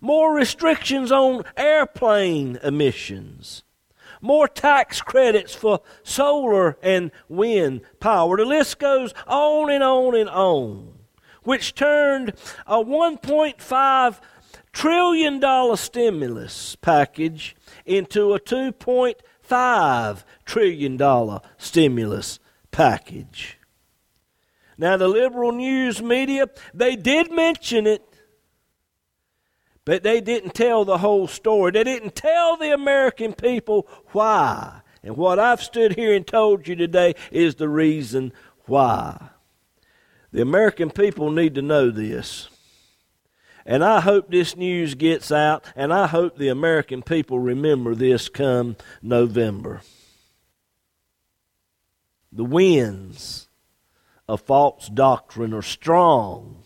more 0.00 0.34
restrictions 0.34 1.10
on 1.10 1.44
airplane 1.56 2.58
emissions, 2.62 3.64
more 4.20 4.48
tax 4.48 5.00
credits 5.00 5.54
for 5.54 5.80
solar 6.02 6.76
and 6.82 7.10
wind 7.28 7.82
power. 8.00 8.36
The 8.36 8.44
list 8.44 8.78
goes 8.78 9.14
on 9.26 9.70
and 9.70 9.82
on 9.82 10.14
and 10.16 10.28
on, 10.28 10.98
which 11.42 11.74
turned 11.74 12.30
a 12.66 12.76
$1.5 12.76 14.20
trillion 14.72 15.76
stimulus 15.76 16.76
package 16.76 17.56
into 17.84 18.34
a 18.34 18.40
$2.5 18.40 20.24
trillion 20.44 21.40
stimulus 21.56 22.38
package. 22.70 23.58
Now, 24.80 24.96
the 24.96 25.08
liberal 25.08 25.50
news 25.50 26.00
media, 26.00 26.48
they 26.72 26.94
did 26.94 27.32
mention 27.32 27.86
it, 27.88 28.07
but 29.88 30.02
they 30.02 30.20
didn't 30.20 30.52
tell 30.52 30.84
the 30.84 30.98
whole 30.98 31.26
story. 31.26 31.72
They 31.72 31.82
didn't 31.82 32.14
tell 32.14 32.58
the 32.58 32.74
American 32.74 33.32
people 33.32 33.88
why. 34.12 34.82
And 35.02 35.16
what 35.16 35.38
I've 35.38 35.62
stood 35.62 35.94
here 35.96 36.14
and 36.14 36.26
told 36.26 36.68
you 36.68 36.76
today 36.76 37.14
is 37.30 37.54
the 37.54 37.70
reason 37.70 38.34
why. 38.66 39.30
The 40.30 40.42
American 40.42 40.90
people 40.90 41.30
need 41.30 41.54
to 41.54 41.62
know 41.62 41.90
this. 41.90 42.50
And 43.64 43.82
I 43.82 44.00
hope 44.00 44.30
this 44.30 44.56
news 44.56 44.94
gets 44.94 45.32
out, 45.32 45.64
and 45.74 45.90
I 45.90 46.06
hope 46.06 46.36
the 46.36 46.48
American 46.48 47.00
people 47.00 47.38
remember 47.38 47.94
this 47.94 48.28
come 48.28 48.76
November. 49.00 49.80
The 52.30 52.44
winds 52.44 53.48
of 54.28 54.42
false 54.42 54.90
doctrine 54.90 55.54
are 55.54 55.62
strong 55.62 56.62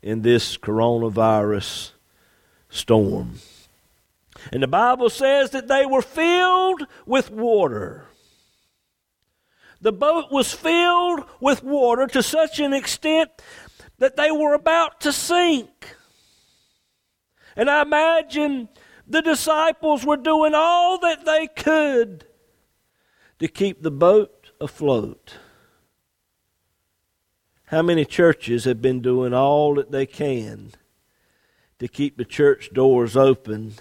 in 0.00 0.22
this 0.22 0.56
coronavirus 0.56 1.90
storm. 2.68 3.34
And 4.52 4.62
the 4.62 4.68
Bible 4.68 5.10
says 5.10 5.50
that 5.50 5.68
they 5.68 5.84
were 5.84 6.02
filled 6.02 6.86
with 7.06 7.30
water. 7.30 8.06
The 9.80 9.92
boat 9.92 10.30
was 10.30 10.52
filled 10.52 11.24
with 11.40 11.62
water 11.62 12.06
to 12.08 12.22
such 12.22 12.58
an 12.58 12.72
extent 12.72 13.30
that 13.98 14.16
they 14.16 14.30
were 14.30 14.54
about 14.54 15.00
to 15.02 15.12
sink. 15.12 15.96
And 17.56 17.68
I 17.70 17.82
imagine 17.82 18.68
the 19.06 19.22
disciples 19.22 20.04
were 20.04 20.16
doing 20.16 20.52
all 20.54 20.98
that 20.98 21.24
they 21.24 21.46
could 21.48 22.24
to 23.38 23.48
keep 23.48 23.82
the 23.82 23.90
boat 23.90 24.50
afloat. 24.60 25.34
How 27.66 27.82
many 27.82 28.04
churches 28.04 28.64
have 28.64 28.80
been 28.80 29.00
doing 29.00 29.34
all 29.34 29.74
that 29.74 29.90
they 29.90 30.06
can 30.06 30.72
to 31.78 31.88
keep 31.88 32.16
the 32.16 32.24
church 32.24 32.70
doors 32.72 33.16
open? 33.16 33.74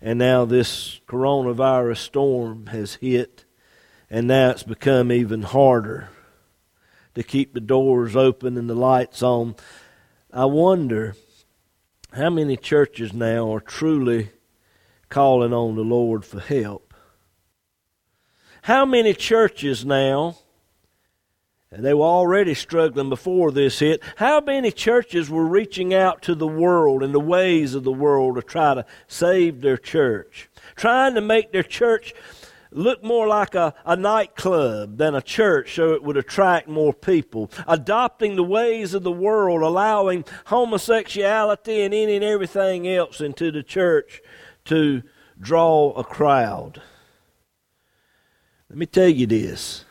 And 0.00 0.18
now 0.18 0.44
this 0.44 1.00
coronavirus 1.06 1.98
storm 1.98 2.66
has 2.66 2.94
hit, 2.96 3.44
and 4.08 4.26
now 4.26 4.50
it's 4.50 4.62
become 4.62 5.12
even 5.12 5.42
harder 5.42 6.08
to 7.14 7.22
keep 7.22 7.52
the 7.52 7.60
doors 7.60 8.16
open 8.16 8.56
and 8.56 8.70
the 8.70 8.74
lights 8.74 9.22
on. 9.22 9.56
I 10.32 10.46
wonder 10.46 11.14
how 12.12 12.30
many 12.30 12.56
churches 12.56 13.12
now 13.12 13.52
are 13.52 13.60
truly 13.60 14.30
calling 15.10 15.52
on 15.52 15.74
the 15.74 15.82
Lord 15.82 16.24
for 16.24 16.40
help? 16.40 16.94
How 18.62 18.86
many 18.86 19.12
churches 19.12 19.84
now, 19.84 20.36
they 21.72 21.94
were 21.94 22.04
already 22.04 22.54
struggling 22.54 23.08
before 23.08 23.52
this 23.52 23.78
hit, 23.78 24.02
how 24.16 24.40
many 24.40 24.72
churches 24.72 25.30
were 25.30 25.46
reaching 25.46 25.94
out 25.94 26.20
to 26.22 26.34
the 26.34 26.48
world 26.48 27.02
and 27.02 27.14
the 27.14 27.20
ways 27.20 27.74
of 27.76 27.84
the 27.84 27.92
world 27.92 28.34
to 28.34 28.42
try 28.42 28.74
to 28.74 28.84
save 29.06 29.60
their 29.60 29.76
church? 29.76 30.50
Trying 30.74 31.14
to 31.14 31.20
make 31.20 31.52
their 31.52 31.62
church 31.62 32.12
look 32.72 33.04
more 33.04 33.28
like 33.28 33.54
a, 33.54 33.72
a 33.84 33.94
nightclub 33.94 34.98
than 34.98 35.14
a 35.14 35.22
church 35.22 35.74
so 35.74 35.92
it 35.92 36.02
would 36.02 36.16
attract 36.16 36.66
more 36.66 36.92
people. 36.92 37.50
Adopting 37.68 38.34
the 38.34 38.42
ways 38.42 38.92
of 38.92 39.04
the 39.04 39.12
world, 39.12 39.62
allowing 39.62 40.24
homosexuality 40.46 41.82
and 41.82 41.94
any 41.94 42.16
and 42.16 42.24
everything 42.24 42.88
else 42.88 43.20
into 43.20 43.52
the 43.52 43.62
church 43.62 44.20
to 44.64 45.02
draw 45.38 45.92
a 45.92 46.02
crowd. 46.02 46.82
Let 48.68 48.78
me 48.78 48.86
tell 48.86 49.08
you 49.08 49.26
this 49.26 49.84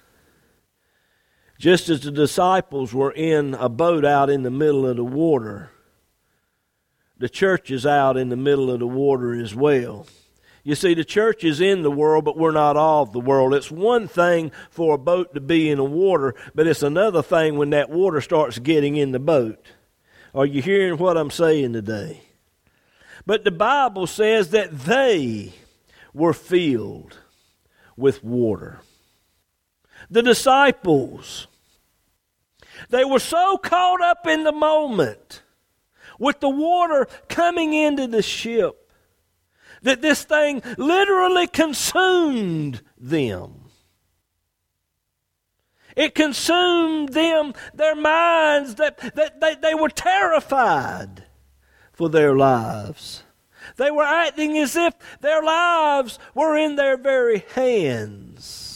Just 1.59 1.89
as 1.89 1.99
the 1.99 2.11
disciples 2.11 2.93
were 2.93 3.11
in 3.11 3.53
a 3.53 3.67
boat 3.67 4.05
out 4.05 4.29
in 4.29 4.43
the 4.43 4.49
middle 4.49 4.87
of 4.87 4.95
the 4.95 5.03
water, 5.03 5.69
the 7.17 7.27
church 7.27 7.69
is 7.69 7.85
out 7.85 8.15
in 8.15 8.29
the 8.29 8.37
middle 8.37 8.71
of 8.71 8.79
the 8.79 8.87
water 8.87 9.33
as 9.33 9.53
well. 9.53 10.07
You 10.63 10.75
see, 10.75 10.93
the 10.93 11.03
church 11.03 11.43
is 11.43 11.59
in 11.59 11.81
the 11.81 11.91
world, 11.91 12.23
but 12.23 12.37
we're 12.37 12.51
not 12.51 12.77
of 12.77 13.11
the 13.11 13.19
world. 13.19 13.53
It's 13.53 13.69
one 13.69 14.07
thing 14.07 14.53
for 14.69 14.95
a 14.95 14.97
boat 14.97 15.33
to 15.33 15.41
be 15.41 15.69
in 15.69 15.79
the 15.79 15.83
water, 15.83 16.33
but 16.55 16.65
it's 16.65 16.83
another 16.83 17.21
thing 17.21 17.57
when 17.57 17.71
that 17.71 17.89
water 17.89 18.21
starts 18.21 18.57
getting 18.59 18.95
in 18.95 19.11
the 19.11 19.19
boat. 19.19 19.65
Are 20.33 20.45
you 20.45 20.61
hearing 20.61 20.97
what 20.97 21.17
I'm 21.17 21.31
saying 21.31 21.73
today? 21.73 22.21
But 23.25 23.43
the 23.43 23.51
Bible 23.51 24.07
says 24.07 24.51
that 24.51 24.71
they 24.71 25.53
were 26.13 26.33
filled 26.33 27.17
with 27.97 28.23
water. 28.23 28.79
The 30.09 30.23
disciples, 30.23 31.47
they 32.89 33.05
were 33.05 33.19
so 33.19 33.57
caught 33.57 34.01
up 34.01 34.25
in 34.25 34.43
the 34.43 34.51
moment 34.51 35.43
with 36.17 36.39
the 36.39 36.49
water 36.49 37.07
coming 37.27 37.73
into 37.73 38.07
the 38.07 38.21
ship 38.21 38.91
that 39.81 40.01
this 40.01 40.23
thing 40.23 40.61
literally 40.77 41.47
consumed 41.47 42.81
them. 42.97 43.55
It 45.95 46.15
consumed 46.15 47.09
them, 47.09 47.53
their 47.73 47.95
minds, 47.95 48.75
that, 48.75 48.97
that 49.15 49.41
they, 49.41 49.55
they 49.55 49.75
were 49.75 49.89
terrified 49.89 51.25
for 51.91 52.09
their 52.09 52.35
lives. 52.35 53.23
They 53.77 53.91
were 53.91 54.03
acting 54.03 54.57
as 54.57 54.75
if 54.75 54.93
their 55.21 55.43
lives 55.43 56.19
were 56.33 56.57
in 56.57 56.75
their 56.75 56.97
very 56.97 57.43
hands. 57.53 58.68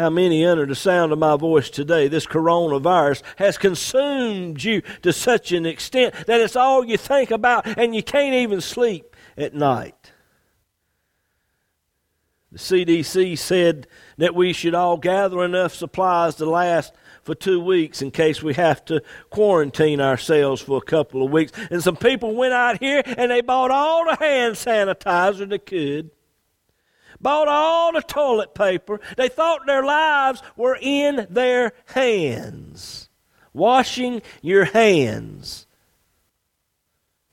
How 0.00 0.08
many, 0.08 0.46
under 0.46 0.64
the 0.64 0.74
sound 0.74 1.12
of 1.12 1.18
my 1.18 1.36
voice 1.36 1.68
today, 1.68 2.08
this 2.08 2.24
coronavirus 2.24 3.20
has 3.36 3.58
consumed 3.58 4.64
you 4.64 4.80
to 5.02 5.12
such 5.12 5.52
an 5.52 5.66
extent 5.66 6.14
that 6.26 6.40
it's 6.40 6.56
all 6.56 6.86
you 6.86 6.96
think 6.96 7.30
about 7.30 7.66
and 7.78 7.94
you 7.94 8.02
can't 8.02 8.32
even 8.32 8.62
sleep 8.62 9.14
at 9.36 9.52
night? 9.52 10.12
The 12.50 12.58
CDC 12.58 13.36
said 13.36 13.88
that 14.16 14.34
we 14.34 14.54
should 14.54 14.74
all 14.74 14.96
gather 14.96 15.44
enough 15.44 15.74
supplies 15.74 16.36
to 16.36 16.46
last 16.46 16.94
for 17.22 17.34
two 17.34 17.60
weeks 17.60 18.00
in 18.00 18.10
case 18.10 18.42
we 18.42 18.54
have 18.54 18.82
to 18.86 19.02
quarantine 19.28 20.00
ourselves 20.00 20.62
for 20.62 20.78
a 20.78 20.80
couple 20.80 21.22
of 21.22 21.30
weeks. 21.30 21.52
And 21.70 21.82
some 21.82 21.96
people 21.96 22.34
went 22.34 22.54
out 22.54 22.80
here 22.80 23.02
and 23.04 23.30
they 23.30 23.42
bought 23.42 23.70
all 23.70 24.06
the 24.06 24.16
hand 24.16 24.54
sanitizer 24.54 25.46
they 25.46 25.58
could, 25.58 26.10
bought 27.20 27.48
all 27.48 27.92
the 27.92 28.02
toilet 28.02 28.54
paper. 28.54 29.00
They 29.16 29.28
thought 29.28 29.66
their 29.66 29.84
lives 29.84 30.42
were 30.56 30.78
in 30.80 31.26
their 31.30 31.72
hands. 31.86 33.08
Washing 33.52 34.22
your 34.42 34.64
hands. 34.64 35.66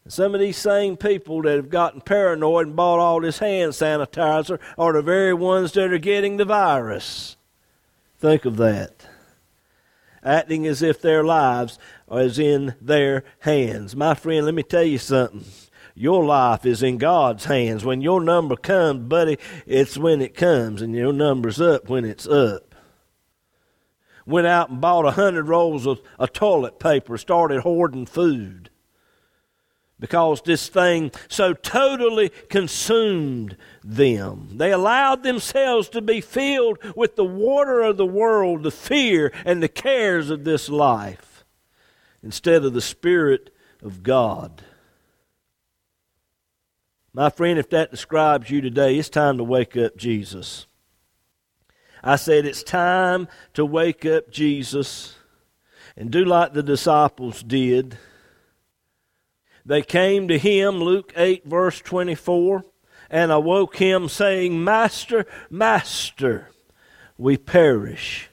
Some 0.07 0.33
of 0.33 0.39
these 0.39 0.57
same 0.57 0.95
people 0.95 1.41
that 1.41 1.57
have 1.57 1.69
gotten 1.69 2.01
paranoid 2.01 2.67
and 2.67 2.75
bought 2.75 2.99
all 2.99 3.19
this 3.21 3.39
hand 3.39 3.73
sanitizer 3.73 4.59
are 4.77 4.93
the 4.93 5.01
very 5.01 5.33
ones 5.33 5.73
that 5.73 5.91
are 5.91 5.97
getting 5.97 6.37
the 6.37 6.45
virus. 6.45 7.35
Think 8.19 8.45
of 8.45 8.57
that 8.57 9.05
acting 10.27 10.67
as 10.67 10.81
if 10.81 11.01
their 11.01 11.23
lives 11.23 11.79
is 12.11 12.37
in 12.37 12.75
their 12.81 13.23
hands. 13.39 13.95
My 13.95 14.13
friend, 14.13 14.45
let 14.45 14.53
me 14.53 14.63
tell 14.63 14.83
you 14.83 14.97
something. 14.97 15.43
Your 15.99 16.23
life 16.23 16.63
is 16.63 16.83
in 16.83 16.99
God's 16.99 17.45
hands. 17.45 17.83
When 17.83 18.01
your 18.01 18.21
number 18.21 18.55
comes, 18.55 19.07
buddy, 19.07 19.39
it's 19.65 19.97
when 19.97 20.21
it 20.21 20.35
comes, 20.35 20.83
and 20.83 20.93
your 20.93 21.11
number's 21.11 21.59
up 21.59 21.89
when 21.89 22.05
it's 22.05 22.27
up. 22.27 22.75
Went 24.23 24.45
out 24.45 24.69
and 24.69 24.79
bought 24.79 25.05
a 25.05 25.11
hundred 25.11 25.47
rolls 25.47 25.87
of, 25.87 25.99
of 26.19 26.33
toilet 26.33 26.79
paper, 26.79 27.17
started 27.17 27.61
hoarding 27.61 28.05
food 28.05 28.69
because 29.99 30.43
this 30.43 30.67
thing 30.69 31.11
so 31.27 31.53
totally 31.53 32.29
consumed 32.47 33.57
them. 33.83 34.49
They 34.53 34.71
allowed 34.71 35.23
themselves 35.23 35.89
to 35.89 36.01
be 36.01 36.21
filled 36.21 36.77
with 36.95 37.15
the 37.15 37.25
water 37.25 37.81
of 37.81 37.97
the 37.97 38.05
world, 38.05 38.61
the 38.61 38.69
fear 38.69 39.33
and 39.43 39.63
the 39.63 39.67
cares 39.67 40.29
of 40.29 40.43
this 40.43 40.69
life, 40.69 41.43
instead 42.21 42.63
of 42.63 42.73
the 42.73 42.81
Spirit 42.81 43.51
of 43.81 44.03
God. 44.03 44.63
My 47.17 47.31
friend, 47.31 47.57
if 47.57 47.71
that 47.71 47.89
describes 47.89 48.51
you 48.51 48.61
today, 48.61 48.95
it's 48.95 49.09
time 49.09 49.39
to 49.39 49.43
wake 49.43 49.75
up 49.75 49.97
Jesus. 49.97 50.67
I 52.03 52.15
said 52.15 52.45
it's 52.45 52.61
time 52.61 53.27
to 53.55 53.65
wake 53.65 54.05
up 54.05 54.29
Jesus 54.29 55.15
and 55.95 56.11
do 56.11 56.23
like 56.23 56.53
the 56.53 56.61
disciples 56.61 57.41
did 57.41 57.97
they 59.65 59.81
came 59.81 60.27
to 60.27 60.37
him, 60.37 60.75
Luke 60.75 61.11
8, 61.17 61.43
verse 61.45 61.81
24, 61.81 62.63
and 63.09 63.31
awoke 63.31 63.77
him, 63.77 64.07
saying, 64.07 64.63
Master, 64.63 65.25
Master, 65.49 66.51
we 67.17 67.35
perish. 67.35 68.29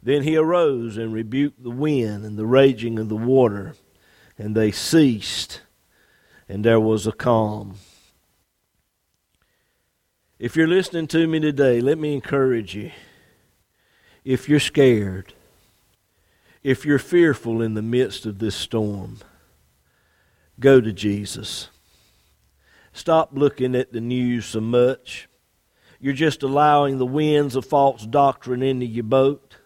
Then 0.00 0.22
he 0.22 0.36
arose 0.36 0.96
and 0.96 1.12
rebuked 1.12 1.64
the 1.64 1.70
wind 1.70 2.24
and 2.24 2.38
the 2.38 2.46
raging 2.46 3.00
of 3.00 3.08
the 3.08 3.16
water, 3.16 3.74
and 4.38 4.54
they 4.54 4.70
ceased, 4.70 5.62
and 6.48 6.64
there 6.64 6.80
was 6.80 7.04
a 7.04 7.12
calm. 7.12 7.74
If 10.38 10.56
you're 10.56 10.68
listening 10.68 11.08
to 11.08 11.26
me 11.26 11.40
today, 11.40 11.80
let 11.80 11.98
me 11.98 12.14
encourage 12.14 12.74
you. 12.74 12.92
If 14.24 14.48
you're 14.48 14.60
scared, 14.60 15.34
if 16.62 16.84
you're 16.84 16.98
fearful 16.98 17.62
in 17.62 17.74
the 17.74 17.82
midst 17.82 18.26
of 18.26 18.38
this 18.38 18.54
storm, 18.54 19.18
Go 20.60 20.80
to 20.80 20.92
Jesus. 20.92 21.68
Stop 22.92 23.30
looking 23.32 23.76
at 23.76 23.92
the 23.92 24.00
news 24.00 24.46
so 24.46 24.60
much. 24.60 25.28
You're 26.00 26.14
just 26.14 26.42
allowing 26.42 26.98
the 26.98 27.06
winds 27.06 27.54
of 27.54 27.64
false 27.64 28.04
doctrine 28.04 28.62
into 28.62 28.86
your 28.86 29.04
boat. 29.04 29.56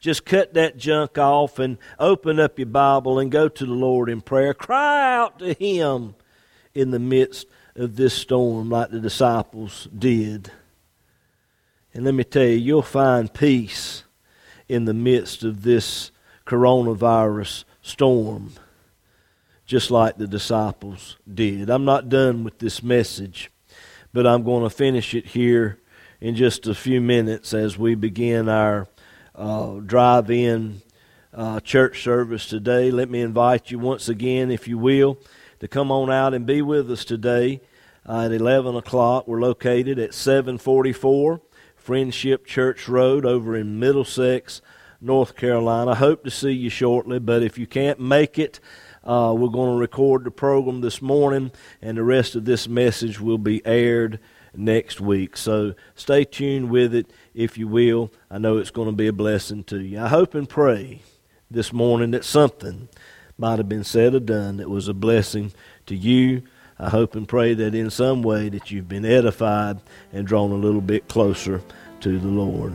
Just 0.00 0.24
cut 0.24 0.54
that 0.54 0.76
junk 0.76 1.18
off 1.18 1.58
and 1.58 1.78
open 1.98 2.40
up 2.40 2.58
your 2.58 2.66
Bible 2.66 3.18
and 3.18 3.30
go 3.30 3.48
to 3.48 3.66
the 3.66 3.72
Lord 3.72 4.08
in 4.08 4.20
prayer. 4.20 4.54
Cry 4.54 5.16
out 5.16 5.38
to 5.40 5.52
Him 5.54 6.14
in 6.74 6.90
the 6.90 6.98
midst 6.98 7.46
of 7.76 7.96
this 7.96 8.14
storm, 8.14 8.70
like 8.70 8.90
the 8.90 9.00
disciples 9.00 9.88
did. 9.96 10.50
And 11.92 12.04
let 12.04 12.14
me 12.14 12.24
tell 12.24 12.44
you, 12.44 12.56
you'll 12.56 12.82
find 12.82 13.32
peace 13.32 14.04
in 14.68 14.84
the 14.84 14.94
midst 14.94 15.44
of 15.44 15.62
this 15.62 16.10
coronavirus 16.46 17.64
storm 17.82 18.52
just 19.66 19.90
like 19.90 20.16
the 20.16 20.26
disciples 20.26 21.16
did. 21.32 21.70
I'm 21.70 21.84
not 21.84 22.08
done 22.08 22.44
with 22.44 22.58
this 22.58 22.82
message, 22.82 23.50
but 24.12 24.26
I'm 24.26 24.42
going 24.42 24.62
to 24.62 24.70
finish 24.70 25.14
it 25.14 25.26
here 25.26 25.80
in 26.20 26.36
just 26.36 26.66
a 26.66 26.74
few 26.74 27.00
minutes 27.00 27.54
as 27.54 27.78
we 27.78 27.94
begin 27.94 28.48
our 28.48 28.88
uh, 29.34 29.74
drive 29.80 30.30
in 30.30 30.82
uh, 31.32 31.60
church 31.60 32.02
service 32.02 32.46
today. 32.46 32.90
Let 32.90 33.10
me 33.10 33.20
invite 33.20 33.70
you 33.70 33.78
once 33.78 34.08
again, 34.08 34.50
if 34.50 34.68
you 34.68 34.78
will, 34.78 35.18
to 35.64 35.68
come 35.68 35.90
on 35.90 36.10
out 36.10 36.34
and 36.34 36.44
be 36.44 36.60
with 36.60 36.90
us 36.90 37.06
today 37.06 37.58
uh, 38.06 38.26
at 38.26 38.32
11 38.32 38.76
o'clock. 38.76 39.26
We're 39.26 39.40
located 39.40 39.98
at 39.98 40.12
744 40.12 41.40
Friendship 41.74 42.44
Church 42.44 42.86
Road 42.86 43.24
over 43.24 43.56
in 43.56 43.78
Middlesex, 43.78 44.60
North 45.00 45.34
Carolina. 45.34 45.92
I 45.92 45.94
hope 45.94 46.22
to 46.24 46.30
see 46.30 46.50
you 46.50 46.68
shortly, 46.68 47.18
but 47.18 47.42
if 47.42 47.56
you 47.56 47.66
can't 47.66 47.98
make 47.98 48.38
it, 48.38 48.60
uh, 49.04 49.34
we're 49.34 49.48
going 49.48 49.72
to 49.72 49.80
record 49.80 50.24
the 50.24 50.30
program 50.30 50.82
this 50.82 51.00
morning, 51.00 51.50
and 51.80 51.96
the 51.96 52.04
rest 52.04 52.34
of 52.34 52.44
this 52.44 52.68
message 52.68 53.18
will 53.18 53.38
be 53.38 53.64
aired 53.64 54.20
next 54.54 55.00
week. 55.00 55.34
So 55.34 55.72
stay 55.94 56.26
tuned 56.26 56.68
with 56.68 56.94
it, 56.94 57.10
if 57.32 57.56
you 57.56 57.68
will. 57.68 58.12
I 58.30 58.36
know 58.36 58.58
it's 58.58 58.70
going 58.70 58.90
to 58.90 58.94
be 58.94 59.06
a 59.06 59.14
blessing 59.14 59.64
to 59.64 59.80
you. 59.80 59.98
I 59.98 60.08
hope 60.08 60.34
and 60.34 60.46
pray 60.46 61.00
this 61.50 61.72
morning 61.72 62.10
that 62.10 62.26
something 62.26 62.90
might 63.38 63.58
have 63.58 63.68
been 63.68 63.84
said 63.84 64.14
or 64.14 64.20
done 64.20 64.56
that 64.58 64.70
was 64.70 64.88
a 64.88 64.94
blessing 64.94 65.52
to 65.86 65.94
you. 65.94 66.42
I 66.78 66.90
hope 66.90 67.14
and 67.14 67.28
pray 67.28 67.54
that 67.54 67.74
in 67.74 67.90
some 67.90 68.22
way 68.22 68.48
that 68.48 68.70
you've 68.70 68.88
been 68.88 69.04
edified 69.04 69.80
and 70.12 70.26
drawn 70.26 70.50
a 70.50 70.56
little 70.56 70.80
bit 70.80 71.08
closer 71.08 71.62
to 72.00 72.18
the 72.18 72.28
Lord. 72.28 72.74